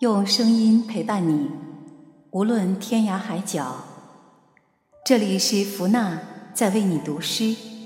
[0.00, 1.50] 用声音陪伴你，
[2.30, 3.78] 无论天涯海角。
[5.04, 6.20] 这里是福娜
[6.54, 7.77] 在为你读诗。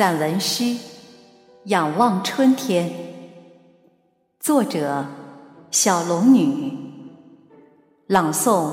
[0.00, 0.64] 散文诗
[1.64, 2.88] 《仰望春天》，
[4.40, 5.04] 作者
[5.70, 6.72] 小龙女，
[8.06, 8.72] 朗诵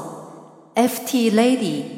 [0.73, 1.96] FT Lady。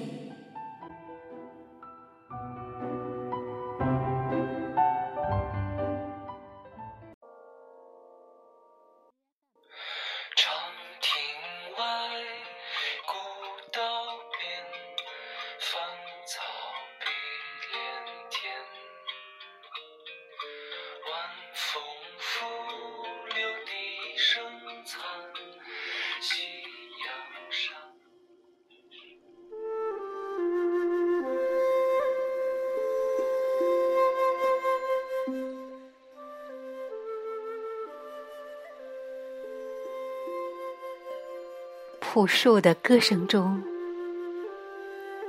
[42.01, 43.63] 朴树的歌声中，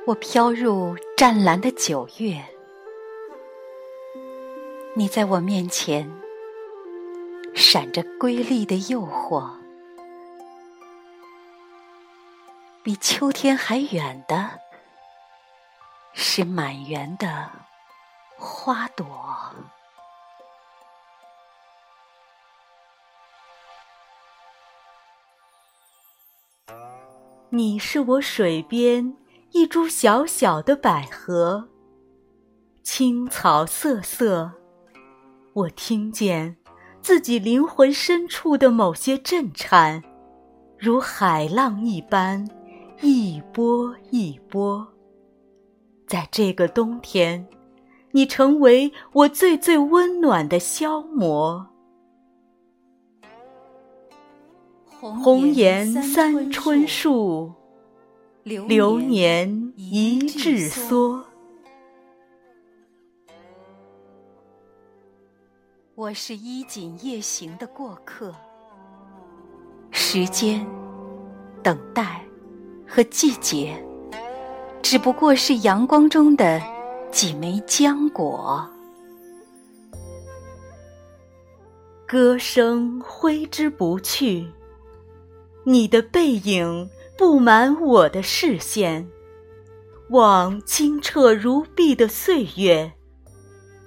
[0.07, 2.43] 我飘入湛蓝的九月。
[4.95, 6.11] 你在我面前
[7.61, 9.51] 闪着瑰丽的诱惑，
[12.83, 14.59] 比秋天还远的
[16.15, 17.51] 是满园的
[18.39, 19.07] 花朵。
[27.51, 29.15] 你是我水边
[29.51, 31.69] 一株小小的百合，
[32.83, 34.51] 青草瑟瑟，
[35.53, 36.57] 我听见
[37.03, 40.03] 自己灵魂深处的某些震颤，
[40.79, 42.49] 如海浪一般，
[43.01, 44.87] 一波一波。
[46.07, 47.47] 在这个冬天，
[48.13, 51.67] 你成为我最最温暖的消磨。
[54.89, 57.53] 红颜三春树，
[58.43, 61.23] 流年一致梭。
[66.01, 68.35] 我是衣锦夜行的过客，
[69.91, 70.67] 时间、
[71.63, 72.25] 等待
[72.89, 73.79] 和季节，
[74.81, 76.59] 只不过是阳光中的
[77.13, 78.67] 几枚浆果。
[82.07, 84.49] 歌声挥之不去。
[85.65, 89.07] 你的背影布满我的视线，
[90.09, 92.91] 望清澈如碧的岁月，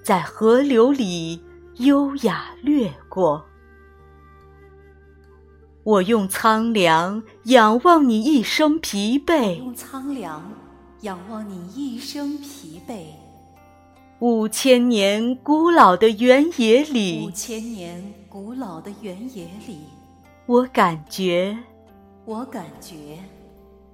[0.04, 1.42] 在河流里
[1.78, 3.44] 优雅掠过。
[5.82, 10.50] 我用苍凉仰望你一生疲惫，用苍凉
[11.00, 13.04] 仰望你一生疲惫。
[14.20, 19.80] 五千年古老的原野里，五千年古老的原野里。
[20.46, 21.58] 我感觉，
[22.24, 23.18] 我感觉，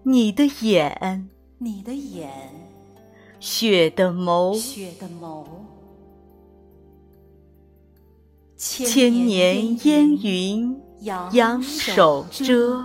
[0.05, 2.31] 你的眼，你的眼，
[3.41, 5.45] 雪的眸，雪的眸，
[8.63, 12.85] 千年烟云，扬手遮。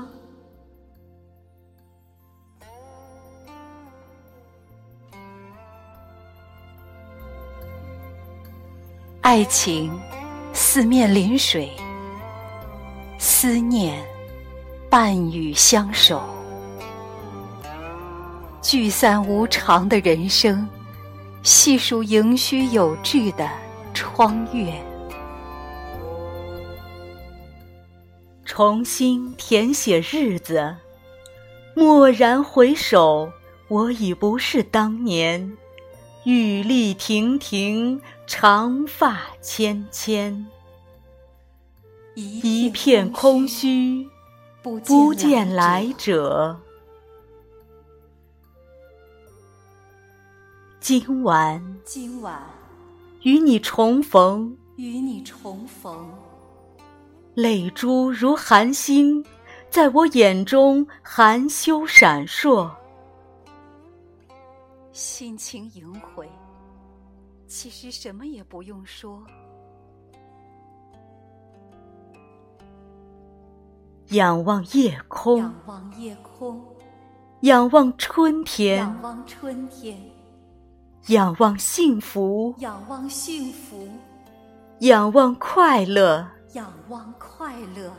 [9.20, 9.92] 爱情，
[10.54, 11.70] 四面临水。
[13.18, 14.02] 思念，
[14.90, 16.24] 伴雨相守，
[18.62, 20.66] 聚散无常的人生，
[21.44, 23.50] 细数盈虚有致的
[23.94, 24.74] 窗月，
[28.56, 30.78] 重新填写日子。
[31.76, 33.30] 蓦然回首，
[33.68, 35.58] 我已不是当年，
[36.24, 40.48] 玉立亭亭，长发芊芊。
[42.16, 44.08] 一片空虚，
[44.64, 46.62] 不见来者。
[50.80, 52.42] 今晚，今晚
[53.24, 56.10] 与你重逢，与你重逢。
[57.36, 59.22] 泪珠如寒星，
[59.70, 62.72] 在我眼中含羞闪烁。
[64.94, 66.30] 心情萦回，
[67.46, 69.22] 其实什么也不用说。
[74.12, 76.64] 仰望夜空，仰望夜空，
[77.42, 80.00] 仰望春天，仰望春天，
[81.08, 83.90] 仰望幸福，仰望幸福，
[84.80, 86.26] 仰望快乐，
[86.56, 87.92] 仰望快乐，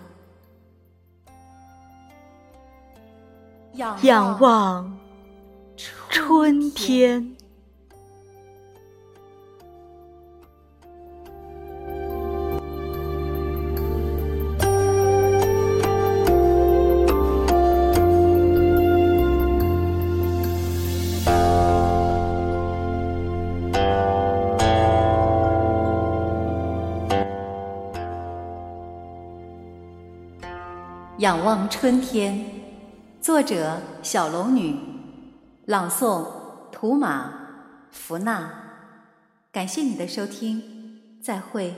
[4.01, 4.99] 仰望
[6.09, 7.36] 春天。
[31.19, 32.45] 仰望春天，
[33.23, 34.79] 作者小龙女，
[35.65, 36.27] 朗诵
[36.71, 37.33] 图马
[37.91, 38.51] 福娜。
[39.51, 40.63] 感谢你的收听，
[41.23, 41.75] 再会。